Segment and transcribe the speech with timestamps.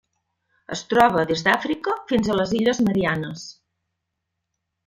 [0.75, 3.47] Es troba des d'Àfrica fins a les Illes Mariannes.